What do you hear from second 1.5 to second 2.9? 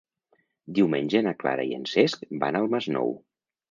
i en Cesc van al